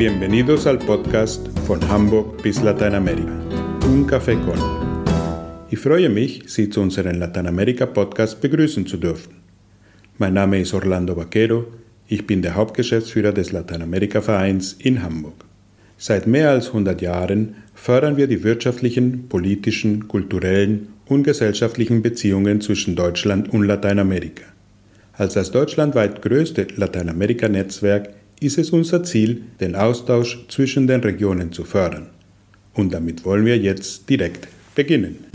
[0.00, 3.32] Bienvenidos al podcast von Hamburg bis Lateinamerika.
[3.84, 4.58] Un Café con.
[5.68, 9.34] Ich freue mich, Sie zu unserem Lateinamerika-Podcast begrüßen zu dürfen.
[10.16, 11.66] Mein Name ist Orlando Vaquero,
[12.08, 15.44] ich bin der Hauptgeschäftsführer des Lateinamerika-Vereins in Hamburg.
[15.98, 22.96] Seit mehr als 100 Jahren fördern wir die wirtschaftlichen, politischen, kulturellen und gesellschaftlichen Beziehungen zwischen
[22.96, 24.44] Deutschland und Lateinamerika.
[25.12, 28.08] Als das deutschlandweit größte Lateinamerika-Netzwerk
[28.40, 32.08] ist es unser Ziel, den Austausch zwischen den Regionen zu fördern.
[32.72, 35.26] Und damit wollen wir jetzt direkt beginnen.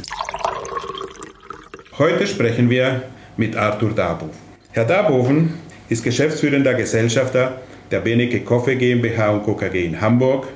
[1.98, 3.04] Heute sprechen wir
[3.38, 4.36] mit Arthur Darboven.
[4.72, 5.54] Herr Darboven
[5.88, 9.53] ist geschäftsführender Gesellschafter der Benecke Koffe GmbH und Co.
[9.56, 10.48] KG in Hamburg.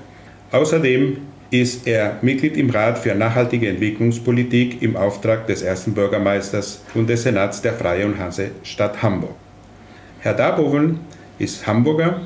[0.52, 1.18] Außerdem
[1.52, 7.24] ist er Mitglied im Rat für nachhaltige Entwicklungspolitik im Auftrag des ersten Bürgermeisters und des
[7.24, 9.36] Senats der Freien Hansestadt Hamburg.
[10.20, 11.00] Herr Darboven
[11.38, 12.22] ist Hamburger,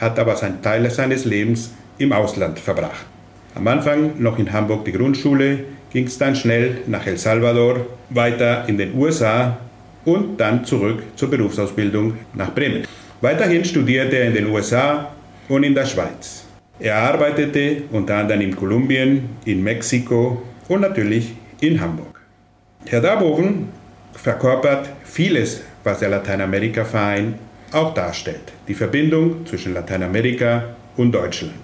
[0.00, 3.06] hat aber seinen Teil seines Lebens im Ausland verbracht.
[3.54, 8.64] Am Anfang noch in Hamburg die Grundschule, ging es dann schnell nach El Salvador, weiter
[8.68, 9.58] in den USA
[10.04, 12.84] und dann zurück zur Berufsausbildung nach Bremen.
[13.20, 15.12] Weiterhin studierte er in den USA
[15.48, 16.44] und in der Schweiz.
[16.78, 22.20] Er arbeitete unter anderem in Kolumbien, in Mexiko und natürlich in Hamburg.
[22.86, 23.68] Herr Darboven
[24.14, 27.34] verkörpert vieles, was der Lateinamerika-Verein
[27.72, 28.52] auch darstellt.
[28.68, 30.64] Die Verbindung zwischen Lateinamerika
[30.96, 31.54] und Deutschland.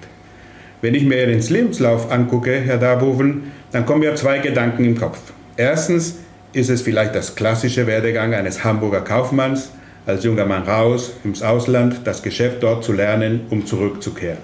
[0.80, 5.18] Wenn ich mir Ihren Lebenslauf angucke, Herr Darboven, dann kommen mir zwei Gedanken im Kopf.
[5.56, 6.18] Erstens
[6.52, 9.70] ist es vielleicht das klassische Werdegang eines Hamburger Kaufmanns,
[10.06, 14.38] als junger Mann raus ins Ausland, das Geschäft dort zu lernen, um zurückzukehren.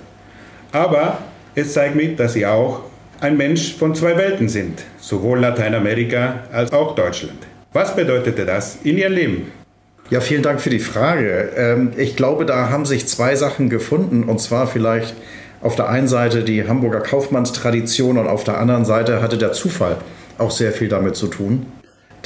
[0.72, 1.18] Aber
[1.54, 2.80] es zeigt mir, dass Sie auch
[3.20, 7.38] ein Mensch von zwei Welten sind, sowohl Lateinamerika als auch Deutschland.
[7.72, 9.61] Was bedeutete das in Ihrem Leben?
[10.12, 11.52] Ja, vielen Dank für die Frage.
[11.56, 14.24] Ähm, ich glaube, da haben sich zwei Sachen gefunden.
[14.24, 15.14] Und zwar vielleicht
[15.62, 19.96] auf der einen Seite die Hamburger Kaufmannstradition und auf der anderen Seite hatte der Zufall
[20.36, 21.64] auch sehr viel damit zu tun.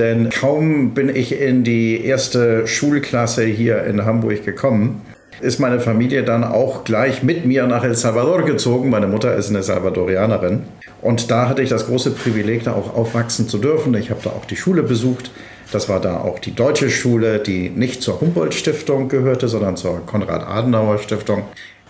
[0.01, 5.03] Denn kaum bin ich in die erste Schulklasse hier in Hamburg gekommen,
[5.41, 8.91] ist meine Familie dann auch gleich mit mir nach El Salvador gezogen.
[8.91, 10.63] Meine Mutter ist eine Salvadorianerin.
[11.03, 13.95] Und da hatte ich das große Privileg, da auch aufwachsen zu dürfen.
[13.95, 15.31] Ich habe da auch die Schule besucht.
[15.73, 21.43] Das war da auch die deutsche Schule, die nicht zur Humboldt-Stiftung gehörte, sondern zur Konrad-Adenauer-Stiftung.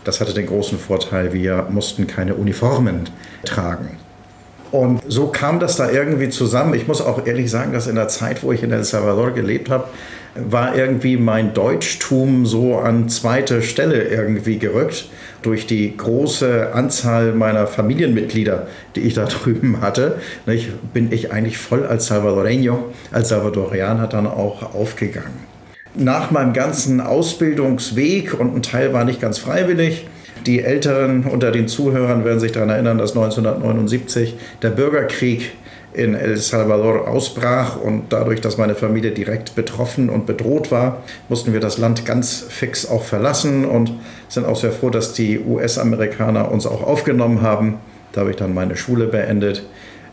[0.05, 3.09] Das hatte den großen Vorteil, wir mussten keine Uniformen
[3.45, 3.99] tragen.
[4.73, 6.75] Und so kam das da irgendwie zusammen.
[6.75, 9.71] Ich muss auch ehrlich sagen, dass in der Zeit, wo ich in El Salvador gelebt
[9.71, 9.85] habe,
[10.39, 15.09] war irgendwie mein Deutschtum so an zweite Stelle irgendwie gerückt
[15.43, 20.17] durch die große Anzahl meiner Familienmitglieder, die ich da drüben hatte.
[20.47, 22.79] Nicht, bin ich eigentlich voll als Salvadoreño,
[23.13, 25.47] als Salvadorianer dann auch aufgegangen.
[25.95, 30.07] Nach meinem ganzen Ausbildungsweg und ein Teil war nicht ganz freiwillig,
[30.47, 35.53] die Älteren unter den Zuhörern werden sich daran erinnern, dass 1979 der Bürgerkrieg
[35.97, 41.55] in El Salvador ausbrach und dadurch, dass meine Familie direkt betroffen und bedroht war, mussten
[41.55, 43.93] wir das Land ganz fix auch verlassen und
[44.29, 47.77] sind auch sehr froh, dass die US-Amerikaner uns auch aufgenommen haben.
[48.13, 49.65] Da habe ich dann meine Schule beendet.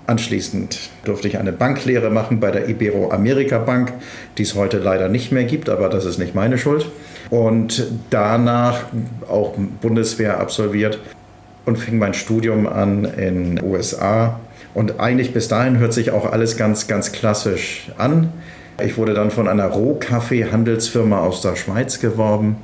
[0.07, 3.93] Anschließend durfte ich eine Banklehre machen bei der Ibero-Amerika Bank,
[4.37, 6.85] die es heute leider nicht mehr gibt, aber das ist nicht meine Schuld
[7.29, 8.83] und danach
[9.29, 10.99] auch Bundeswehr absolviert
[11.65, 14.39] und fing mein Studium an in den USA.
[14.73, 18.31] Und eigentlich bis dahin hört sich auch alles ganz, ganz klassisch an.
[18.83, 22.57] Ich wurde dann von einer Rohkaffee-Handelsfirma aus der Schweiz geworben,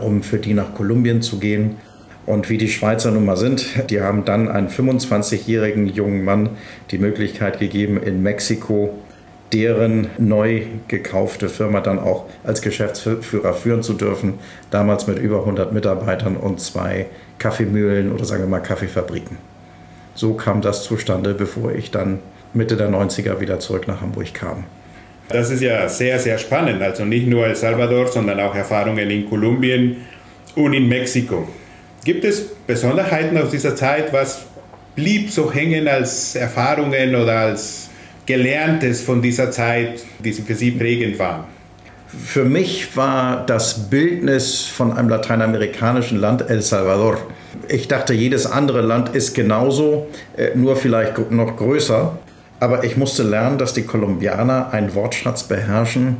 [0.00, 1.76] um für die nach Kolumbien zu gehen.
[2.26, 6.50] Und wie die Schweizer nun mal sind, die haben dann einen 25-jährigen jungen Mann
[6.92, 8.94] die Möglichkeit gegeben, in Mexiko
[9.52, 14.34] deren neu gekaufte Firma dann auch als Geschäftsführer führen zu dürfen.
[14.70, 17.06] Damals mit über 100 Mitarbeitern und zwei
[17.38, 19.51] Kaffeemühlen oder sagen wir mal Kaffeefabriken.
[20.14, 22.18] So kam das zustande, bevor ich dann
[22.54, 24.64] Mitte der 90er wieder zurück nach Hamburg kam.
[25.28, 26.82] Das ist ja sehr, sehr spannend.
[26.82, 29.96] Also nicht nur El Salvador, sondern auch Erfahrungen in Kolumbien
[30.54, 31.48] und in Mexiko.
[32.04, 34.12] Gibt es Besonderheiten aus dieser Zeit?
[34.12, 34.44] Was
[34.94, 37.88] blieb so hängen als Erfahrungen oder als
[38.26, 41.48] Gelerntes von dieser Zeit, die für Sie prägend war?
[42.18, 47.16] Für mich war das Bildnis von einem lateinamerikanischen Land El Salvador.
[47.68, 52.18] Ich dachte, jedes andere Land ist genauso, äh, nur vielleicht noch größer.
[52.60, 56.18] Aber ich musste lernen, dass die Kolumbianer einen Wortschatz beherrschen,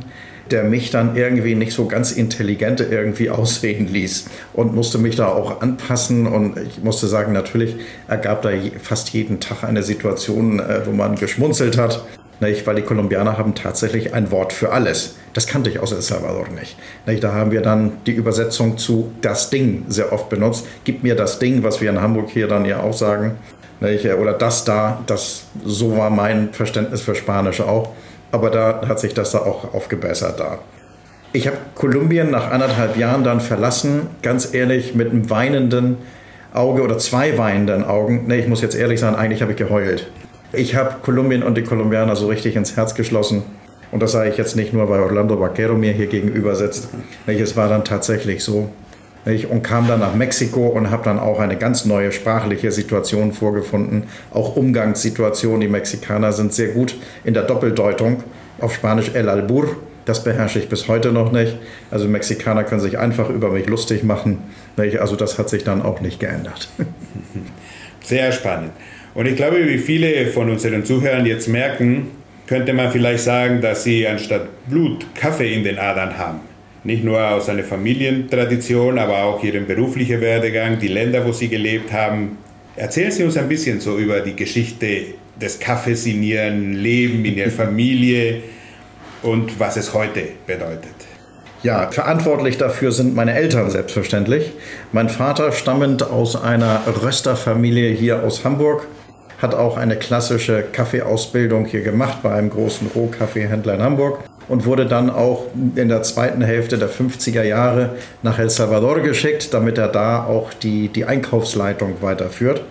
[0.49, 5.27] der mich dann irgendwie nicht so ganz intelligent irgendwie aussehen ließ und musste mich da
[5.27, 7.75] auch anpassen und ich musste sagen, natürlich
[8.07, 8.49] ergab da
[8.81, 12.03] fast jeden Tag eine Situation, äh, wo man geschmunzelt hat.
[12.43, 12.67] Nicht?
[12.67, 15.15] Weil die Kolumbianer haben tatsächlich ein Wort für alles.
[15.31, 16.77] Das kannte ich aus El Salvador nicht.
[17.07, 17.23] nicht?
[17.23, 20.67] Da haben wir dann die Übersetzung zu das Ding sehr oft benutzt.
[20.83, 23.37] Gib mir das Ding, was wir in Hamburg hier dann ja auch sagen.
[23.79, 24.05] Nicht?
[24.05, 27.89] Oder das da, das, so war mein Verständnis für Spanisch auch.
[28.31, 30.59] Aber da hat sich das da auch aufgebessert da.
[31.31, 35.97] Ich habe Kolumbien nach anderthalb Jahren dann verlassen, ganz ehrlich, mit einem weinenden
[36.53, 38.27] Auge oder zwei weinenden Augen.
[38.27, 40.11] Ne, ich muss jetzt ehrlich sein, eigentlich habe ich geheult.
[40.53, 43.43] Ich habe Kolumbien und die Kolumbianer so richtig ins Herz geschlossen.
[43.91, 46.89] Und das sage ich jetzt nicht nur, weil Orlando Vaquero mir hier gegenüber sitzt.
[47.27, 48.69] Es war dann tatsächlich so.
[49.25, 54.03] Und kam dann nach Mexiko und habe dann auch eine ganz neue sprachliche Situation vorgefunden.
[54.31, 55.61] Auch Umgangssituationen.
[55.61, 58.23] Die Mexikaner sind sehr gut in der Doppeldeutung.
[58.59, 61.57] Auf Spanisch El Albur das beherrsche ich bis heute noch nicht.
[61.89, 64.39] Also Mexikaner können sich einfach über mich lustig machen.
[64.99, 66.69] Also das hat sich dann auch nicht geändert.
[68.03, 68.71] Sehr spannend.
[69.13, 72.07] Und ich glaube, wie viele von unseren Zuhörern jetzt merken,
[72.47, 76.39] könnte man vielleicht sagen, dass sie anstatt Blut Kaffee in den Adern haben.
[76.83, 81.93] Nicht nur aus einer Familientradition, aber auch ihren beruflichen Werdegang, die Länder, wo sie gelebt
[81.93, 82.37] haben.
[82.75, 85.05] Erzählen Sie uns ein bisschen so über die Geschichte
[85.39, 88.41] des Kaffees in Ihrem Leben, in Ihrer Familie
[89.21, 90.95] und was es heute bedeutet.
[91.61, 94.51] Ja, verantwortlich dafür sind meine Eltern selbstverständlich.
[94.91, 98.85] Mein Vater stammend aus einer Rösterfamilie hier aus Hamburg,
[99.43, 104.85] hat auch eine klassische Kaffeeausbildung hier gemacht bei einem großen Rohkaffeehändler in Hamburg und wurde
[104.85, 105.45] dann auch
[105.75, 107.91] in der zweiten Hälfte der 50er Jahre
[108.23, 112.63] nach El Salvador geschickt, damit er da auch die, die Einkaufsleitung weiterführt.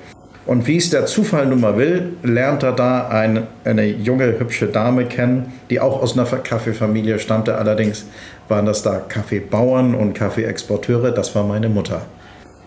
[0.44, 4.66] Und wie es der Zufall nun mal will, lernt er da ein, eine junge, hübsche
[4.66, 7.56] Dame kennen, die auch aus einer Kaffeefamilie stammte.
[7.56, 8.06] Allerdings
[8.48, 11.12] waren das da Kaffeebauern und Kaffeeexporteure.
[11.12, 12.02] Das war meine Mutter.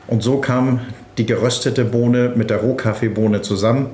[0.08, 0.80] Und so kam
[1.18, 3.88] die geröstete Bohne mit der Rohkaffeebohne zusammen.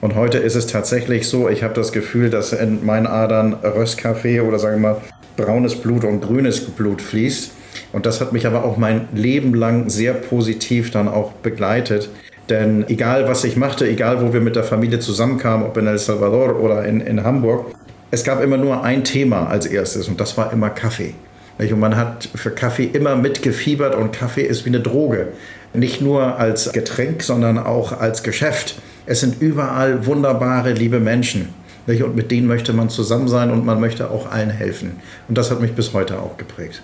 [0.00, 4.40] Und heute ist es tatsächlich so, ich habe das Gefühl, dass in meinen Adern Röstkaffee
[4.40, 5.00] oder sagen wir mal
[5.36, 7.52] braunes Blut und grünes Blut fließt.
[7.92, 12.10] Und das hat mich aber auch mein Leben lang sehr positiv dann auch begleitet.
[12.48, 15.98] Denn egal, was ich machte, egal, wo wir mit der Familie zusammenkamen, ob in El
[15.98, 17.74] Salvador oder in, in Hamburg,
[18.10, 21.14] es gab immer nur ein Thema als erstes und das war immer Kaffee.
[21.58, 25.28] Und man hat für Kaffee immer mitgefiebert und Kaffee ist wie eine Droge.
[25.76, 28.76] Nicht nur als Getränk, sondern auch als Geschäft.
[29.06, 31.54] Es sind überall wunderbare, liebe Menschen.
[31.86, 35.00] Und mit denen möchte man zusammen sein und man möchte auch allen helfen.
[35.28, 36.82] Und das hat mich bis heute auch geprägt.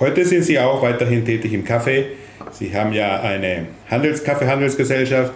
[0.00, 2.06] Heute sind Sie auch weiterhin tätig im Kaffee.
[2.50, 5.32] Sie haben ja eine Handels Kaffeehandelsgesellschaft.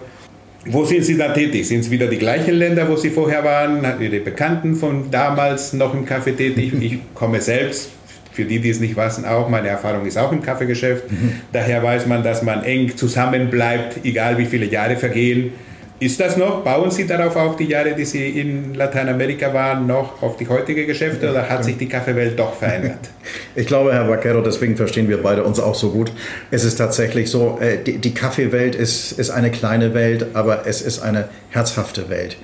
[0.65, 1.67] Wo sind Sie da tätig?
[1.67, 3.83] Sind es wieder die gleichen Länder, wo Sie vorher waren?
[3.99, 6.73] Ihre Bekannten von damals noch im Kaffee tätig?
[6.79, 7.89] Ich komme selbst,
[8.31, 9.49] für die, die es nicht wissen, auch.
[9.49, 11.11] Meine Erfahrung ist auch im Kaffeegeschäft.
[11.11, 11.33] Mhm.
[11.51, 15.53] Daher weiß man, dass man eng zusammenbleibt, egal wie viele Jahre vergehen.
[16.01, 16.63] Ist das noch?
[16.63, 20.87] Bauen Sie darauf auf, die Jahre, die Sie in Lateinamerika waren, noch auf die heutige
[20.87, 22.97] Geschäfte oder hat sich die Kaffeewelt doch verändert?
[23.53, 26.11] Ich glaube, Herr Vaquero, deswegen verstehen wir beide uns auch so gut.
[26.49, 30.81] Es ist tatsächlich so, äh, die, die Kaffeewelt ist, ist eine kleine Welt, aber es
[30.81, 32.37] ist eine herzhafte Welt.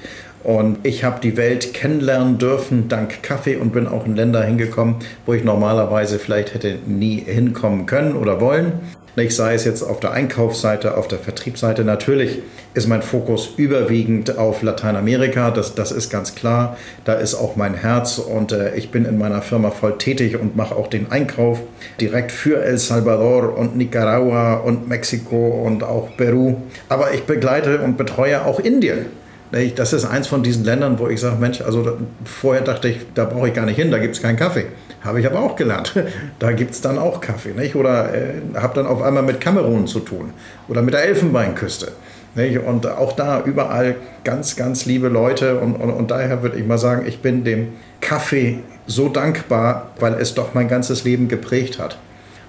[0.43, 4.95] Und ich habe die Welt kennenlernen dürfen dank Kaffee und bin auch in Länder hingekommen,
[5.25, 8.73] wo ich normalerweise vielleicht hätte nie hinkommen können oder wollen.
[9.19, 11.83] Ich sei es jetzt auf der Einkaufsseite, auf der Vertriebsseite.
[11.83, 12.37] Natürlich
[12.75, 16.77] ist mein Fokus überwiegend auf Lateinamerika, das, das ist ganz klar.
[17.03, 20.55] Da ist auch mein Herz und äh, ich bin in meiner Firma voll tätig und
[20.55, 21.59] mache auch den Einkauf
[21.99, 26.57] direkt für El Salvador und Nicaragua und Mexiko und auch Peru.
[26.87, 29.07] Aber ich begleite und betreue auch Indien.
[29.51, 33.25] Das ist eins von diesen Ländern, wo ich sage, Mensch, also vorher dachte ich, da
[33.25, 34.65] brauche ich gar nicht hin, da gibt es keinen Kaffee.
[35.01, 35.93] Habe ich aber auch gelernt.
[36.39, 37.53] Da gibt es dann auch Kaffee.
[37.53, 37.75] Nicht?
[37.75, 40.33] Oder äh, habe dann auf einmal mit Kamerun zu tun
[40.67, 41.91] oder mit der Elfenbeinküste.
[42.35, 42.59] Nicht?
[42.59, 45.59] Und auch da überall ganz, ganz liebe Leute.
[45.59, 47.69] Und, und, und daher würde ich mal sagen, ich bin dem
[48.01, 51.97] Kaffee so dankbar, weil es doch mein ganzes Leben geprägt hat.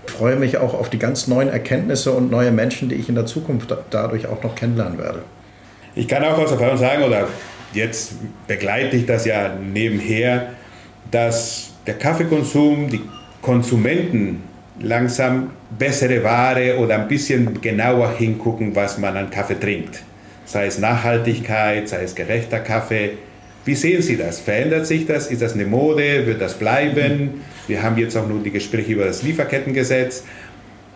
[0.07, 3.27] Freue mich auch auf die ganz neuen Erkenntnisse und neue Menschen, die ich in der
[3.27, 5.21] Zukunft dadurch auch noch kennenlernen werde.
[5.99, 7.27] Ich kann auch aus Erfahrung sagen, oder
[7.75, 8.13] jetzt
[8.47, 10.51] begleite ich das ja nebenher,
[11.11, 13.01] dass der Kaffeekonsum, die
[13.43, 14.45] Konsumenten
[14.81, 20.05] langsam bessere Ware oder ein bisschen genauer hingucken, was man an Kaffee trinkt.
[20.45, 23.15] Sei es Nachhaltigkeit, sei es gerechter Kaffee.
[23.65, 24.39] Wie sehen Sie das?
[24.39, 25.27] Verändert sich das?
[25.33, 26.27] Ist das eine Mode?
[26.27, 27.43] Wird das bleiben?
[27.67, 30.23] Wir haben jetzt auch nur die Gespräche über das Lieferkettengesetz.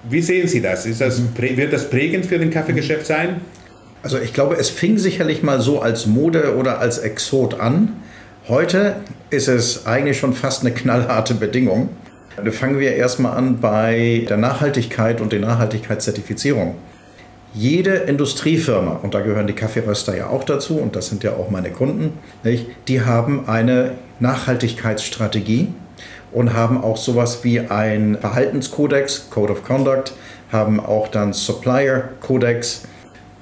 [0.08, 0.86] Wie sehen Sie das?
[0.96, 3.40] das wird das prägend für den Kaffeegeschäft sein?
[4.02, 8.02] Also ich glaube, es fing sicherlich mal so als Mode oder als Exot an.
[8.48, 8.96] Heute
[9.30, 11.90] ist es eigentlich schon fast eine knallharte Bedingung.
[12.42, 16.74] Da fangen wir erstmal an bei der Nachhaltigkeit und der Nachhaltigkeitszertifizierung.
[17.54, 21.50] jede Industriefirma, und da gehören die Kaffeeröster ja auch dazu, und das sind ja auch
[21.50, 25.68] meine Kunden, nicht, die haben eine Nachhaltigkeitsstrategie
[26.32, 30.14] und haben auch sowas wie ein Verhaltenskodex, Code of Conduct,
[30.50, 32.82] haben auch dann Supplier Codex.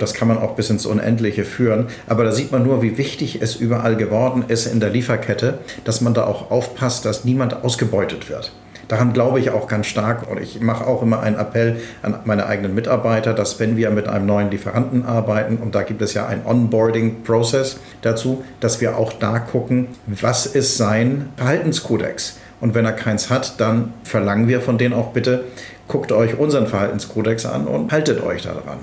[0.00, 1.86] Das kann man auch bis ins Unendliche führen.
[2.08, 6.00] Aber da sieht man nur, wie wichtig es überall geworden ist in der Lieferkette, dass
[6.00, 8.52] man da auch aufpasst, dass niemand ausgebeutet wird.
[8.88, 12.46] Daran glaube ich auch ganz stark und ich mache auch immer einen Appell an meine
[12.46, 16.26] eigenen Mitarbeiter, dass wenn wir mit einem neuen Lieferanten arbeiten, und da gibt es ja
[16.26, 22.38] einen Onboarding-Prozess dazu, dass wir auch da gucken, was ist sein Verhaltenskodex.
[22.60, 25.44] Und wenn er keins hat, dann verlangen wir von denen auch bitte,
[25.86, 28.78] guckt euch unseren Verhaltenskodex an und haltet euch daran.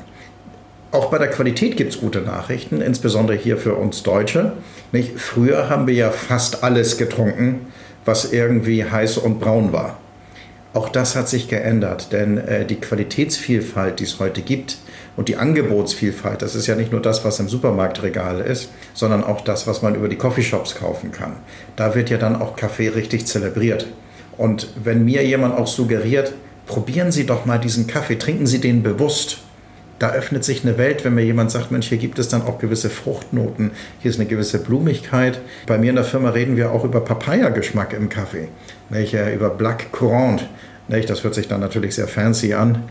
[0.91, 4.53] Auch bei der Qualität gibt es gute Nachrichten, insbesondere hier für uns Deutsche.
[4.93, 5.19] Nicht?
[5.19, 7.67] Früher haben wir ja fast alles getrunken,
[8.05, 9.97] was irgendwie heiß und braun war.
[10.73, 14.77] Auch das hat sich geändert, denn äh, die Qualitätsvielfalt, die es heute gibt
[15.17, 19.41] und die Angebotsvielfalt, das ist ja nicht nur das, was im Supermarktregal ist, sondern auch
[19.41, 21.33] das, was man über die Coffeeshops kaufen kann.
[21.75, 23.87] Da wird ja dann auch Kaffee richtig zelebriert.
[24.37, 26.33] Und wenn mir jemand auch suggeriert,
[26.67, 29.39] probieren Sie doch mal diesen Kaffee, trinken Sie den bewusst,
[29.99, 32.59] da öffnet sich eine Welt, wenn mir jemand sagt, Mensch, hier gibt es dann auch
[32.59, 35.39] gewisse Fruchtnoten, hier ist eine gewisse Blumigkeit.
[35.65, 38.47] Bei mir in der Firma reden wir auch über Papaya-Geschmack im Kaffee,
[38.89, 40.47] welche, über Black Currant.
[40.87, 42.83] Das hört sich dann natürlich sehr fancy an,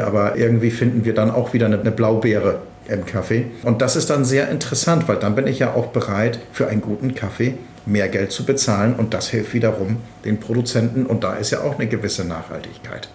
[0.00, 3.46] aber irgendwie finden wir dann auch wieder eine Blaubeere im Kaffee.
[3.62, 6.80] Und das ist dann sehr interessant, weil dann bin ich ja auch bereit, für einen
[6.80, 7.54] guten Kaffee
[7.84, 11.78] mehr Geld zu bezahlen und das hilft wiederum den Produzenten und da ist ja auch
[11.78, 13.08] eine gewisse Nachhaltigkeit.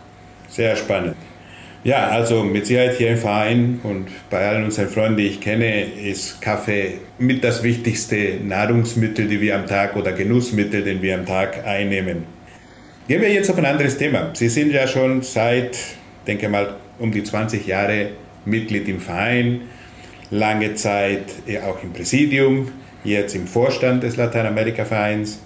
[0.50, 1.16] Sehr spannend.
[1.84, 5.84] Ja, also mit Sicherheit hier im Verein und bei allen unseren Freunden, die ich kenne,
[5.84, 11.26] ist Kaffee mit das wichtigste Nahrungsmittel, die wir am Tag oder Genussmittel, den wir am
[11.26, 12.26] Tag einnehmen.
[13.08, 14.32] Gehen wir jetzt auf ein anderes Thema.
[14.34, 15.78] Sie sind ja schon seit,
[16.26, 18.10] denke mal, um die 20 Jahre
[18.44, 19.62] Mitglied im Verein,
[20.30, 21.26] lange Zeit
[21.66, 22.70] auch im Präsidium,
[23.04, 25.40] jetzt im Vorstand des Lateinamerika-Vereins.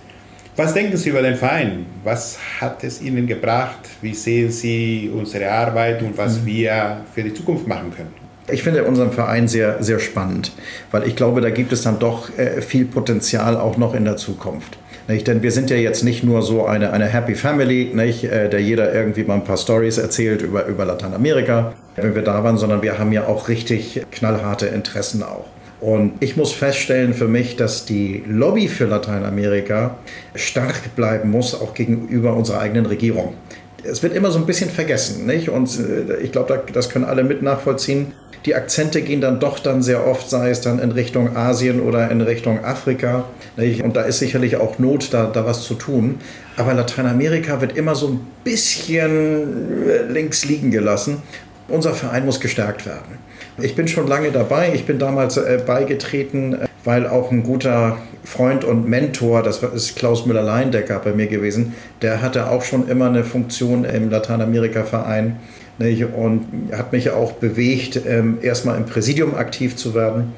[0.58, 1.86] Was denken Sie über den Verein?
[2.03, 3.79] Was hat es Ihnen gebracht?
[4.01, 6.46] Wie sehen Sie unsere Arbeit und was mhm.
[6.46, 8.13] wir für die Zukunft machen können?
[8.50, 10.51] Ich finde unseren Verein sehr, sehr spannend,
[10.91, 14.17] weil ich glaube, da gibt es dann doch äh, viel Potenzial auch noch in der
[14.17, 14.77] Zukunft.
[15.08, 15.25] Nicht?
[15.27, 18.25] Denn wir sind ja jetzt nicht nur so eine, eine Happy Family, nicht?
[18.25, 22.43] Äh, der jeder irgendwie mal ein paar Stories erzählt über, über Lateinamerika, wenn wir da
[22.43, 25.46] waren, sondern wir haben ja auch richtig knallharte Interessen auch.
[25.82, 29.98] Und ich muss feststellen für mich, dass die Lobby für Lateinamerika
[30.36, 33.34] stark bleiben muss, auch gegenüber unserer eigenen Regierung.
[33.84, 35.50] Es wird immer so ein bisschen vergessen, nicht?
[35.50, 38.14] Und äh, ich glaube, das können alle mit nachvollziehen.
[38.46, 42.12] Die Akzente gehen dann doch dann sehr oft, sei es dann in Richtung Asien oder
[42.12, 43.26] in Richtung Afrika.
[43.58, 43.84] Nicht?
[43.84, 46.20] Und da ist sicherlich auch Not, da, da was zu tun.
[46.58, 51.24] Aber Lateinamerika wird immer so ein bisschen äh, links liegen gelassen.
[51.68, 53.31] Unser Verein muss gestärkt werden.
[53.60, 54.72] Ich bin schon lange dabei.
[54.74, 59.96] Ich bin damals äh, beigetreten, äh, weil auch ein guter Freund und Mentor, das ist
[59.96, 65.38] Klaus Müller-Leindecker bei mir gewesen, der hatte auch schon immer eine Funktion im Lateinamerika-Verein
[66.15, 70.34] und hat mich auch bewegt, ähm, erstmal im Präsidium aktiv zu werden.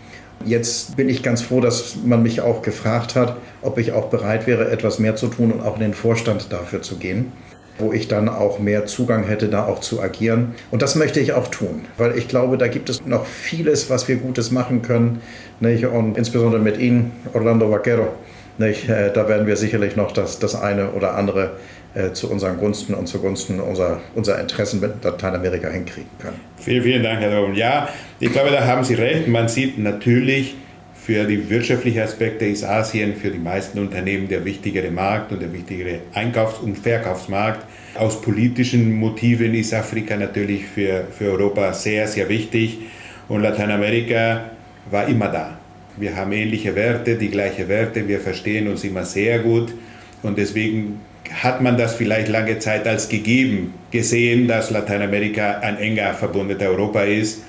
[0.45, 4.47] Jetzt bin ich ganz froh, dass man mich auch gefragt hat, ob ich auch bereit
[4.47, 7.33] wäre, etwas mehr zu tun und auch in den Vorstand dafür zu gehen
[7.77, 10.55] wo ich dann auch mehr Zugang hätte, da auch zu agieren.
[10.71, 14.07] Und das möchte ich auch tun, weil ich glaube, da gibt es noch vieles, was
[14.07, 15.21] wir Gutes machen können.
[15.59, 15.85] Nicht?
[15.85, 18.09] Und insbesondere mit Ihnen, Orlando Vaquero,
[18.57, 18.87] nicht?
[18.87, 21.51] Äh, da werden wir sicherlich noch das, das eine oder andere
[21.95, 26.39] äh, zu unseren Gunsten und zugunsten unserer, unserer Interessen mit Lateinamerika hinkriegen können.
[26.57, 27.55] Vielen, vielen Dank, Herr Doben.
[27.55, 27.89] Ja,
[28.19, 29.27] ich glaube, da haben Sie recht.
[29.27, 30.55] Man sieht natürlich,
[31.05, 35.51] für die wirtschaftlichen Aspekte ist Asien für die meisten Unternehmen der wichtigere Markt und der
[35.51, 37.65] wichtigere Einkaufs- und Verkaufsmarkt.
[37.95, 42.79] Aus politischen Motiven ist Afrika natürlich für, für Europa sehr, sehr wichtig
[43.27, 44.51] und Lateinamerika
[44.89, 45.57] war immer da.
[45.97, 49.73] Wir haben ähnliche Werte, die gleichen Werte, wir verstehen uns immer sehr gut
[50.21, 51.01] und deswegen
[51.33, 57.03] hat man das vielleicht lange Zeit als gegeben gesehen, dass Lateinamerika ein enger verbundener Europa
[57.03, 57.43] ist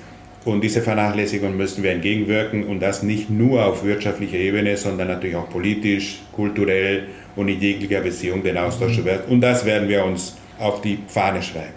[0.45, 5.35] und diese Vernachlässigung müssen wir entgegenwirken und das nicht nur auf wirtschaftlicher Ebene, sondern natürlich
[5.35, 9.05] auch politisch, kulturell und in jeglicher Beziehung den Austausch mhm.
[9.05, 9.27] wird.
[9.27, 11.73] Und das werden wir uns auf die Fahne schreiben.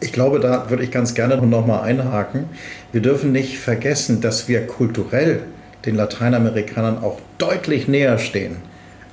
[0.00, 2.46] Ich glaube, da würde ich ganz gerne noch mal einhaken.
[2.92, 5.42] Wir dürfen nicht vergessen, dass wir kulturell
[5.84, 8.56] den Lateinamerikanern auch deutlich näher stehen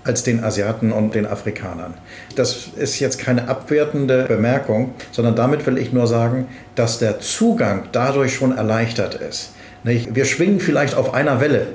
[0.03, 1.93] als den Asiaten und den Afrikanern.
[2.35, 7.83] Das ist jetzt keine abwertende Bemerkung, sondern damit will ich nur sagen, dass der Zugang
[7.91, 9.53] dadurch schon erleichtert ist.
[9.83, 11.67] Wir schwingen vielleicht auf einer Welle,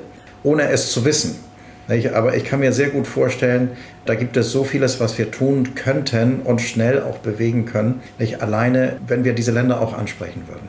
[0.43, 1.39] ohne es zu wissen.
[2.13, 3.71] Aber ich kann mir sehr gut vorstellen,
[4.05, 8.01] da gibt es so vieles, was wir tun könnten und schnell auch bewegen können.
[8.39, 10.67] Alleine, wenn wir diese Länder auch ansprechen würden.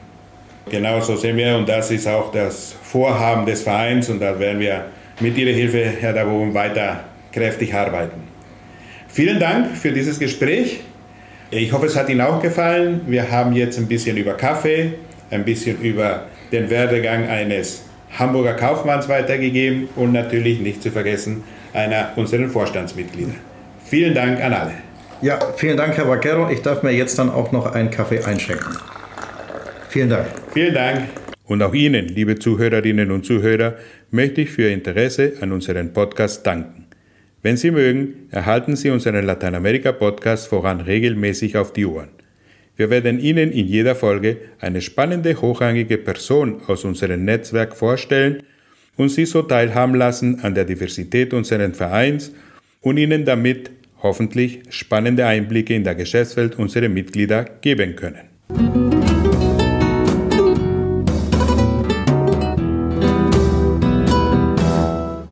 [0.68, 4.86] Genauso sehen wir und das ist auch das Vorhaben des Vereins und da werden wir
[5.20, 7.04] mit Ihrer Hilfe, Herr Dabum, weiter
[7.36, 8.22] kräftig arbeiten.
[9.08, 10.80] Vielen Dank für dieses Gespräch.
[11.50, 13.02] Ich hoffe, es hat Ihnen auch gefallen.
[13.06, 14.94] Wir haben jetzt ein bisschen über Kaffee,
[15.30, 17.82] ein bisschen über den Werdegang eines
[18.18, 23.34] Hamburger Kaufmanns weitergegeben und natürlich nicht zu vergessen einer unserer Vorstandsmitglieder.
[23.84, 24.72] Vielen Dank an alle.
[25.22, 26.50] Ja, vielen Dank, Herr Vaquero.
[26.50, 28.76] Ich darf mir jetzt dann auch noch einen Kaffee einschenken.
[29.88, 30.26] Vielen Dank.
[30.52, 31.02] Vielen Dank.
[31.44, 33.76] Und auch Ihnen, liebe Zuhörerinnen und Zuhörer,
[34.10, 36.85] möchte ich für Ihr Interesse an unserem Podcast danken.
[37.46, 42.08] Wenn Sie mögen, erhalten Sie unseren Lateinamerika-Podcast voran regelmäßig auf die Ohren.
[42.76, 48.42] Wir werden Ihnen in jeder Folge eine spannende, hochrangige Person aus unserem Netzwerk vorstellen
[48.96, 52.32] und Sie so teilhaben lassen an der Diversität unseres Vereins
[52.80, 53.70] und Ihnen damit
[54.02, 58.85] hoffentlich spannende Einblicke in der Geschäftswelt unserer Mitglieder geben können.